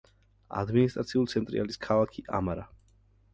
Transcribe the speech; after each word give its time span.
ადმინისტრაციული 0.61 1.31
ცენტრი 1.33 1.61
არის 1.65 1.79
ქალაქი 1.85 2.25
ამარა. 2.39 2.67